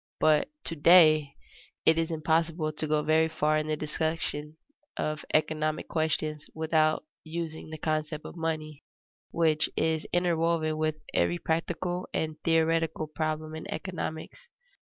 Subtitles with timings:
[0.19, 1.35] But to day
[1.85, 4.57] it is impossible to go very far in the discussion
[4.97, 8.83] of economic questions without using the concept of money,
[9.29, 14.47] which is interwoven with every practical and theoretical problem in economics.